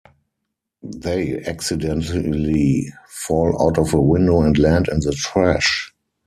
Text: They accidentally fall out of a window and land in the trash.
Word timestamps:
They 0.81 1.43
accidentally 1.45 2.91
fall 3.07 3.55
out 3.61 3.77
of 3.77 3.93
a 3.93 4.01
window 4.01 4.41
and 4.41 4.57
land 4.57 4.87
in 4.87 4.99
the 5.01 5.13
trash. 5.15 5.93